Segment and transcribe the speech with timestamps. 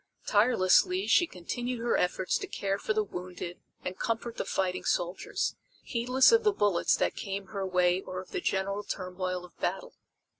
[0.25, 5.55] Tirelessly she continued her efforts to care for the wounded and comfort the fighting soldiers,
[5.83, 9.93] heedless of the bullets that came her way or of the general turmoil of battle.